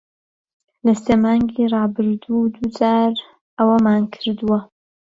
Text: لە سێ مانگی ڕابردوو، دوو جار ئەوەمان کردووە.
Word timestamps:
لە 0.85 0.93
سێ 1.03 1.15
مانگی 1.23 1.71
ڕابردوو، 1.73 2.51
دوو 2.53 2.67
جار 2.77 3.13
ئەوەمان 3.57 4.03
کردووە. 4.13 4.59